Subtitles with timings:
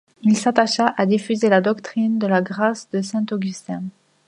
[0.23, 3.83] Il s'attacha à diffuser la doctrine de la grâce de saint Augustin.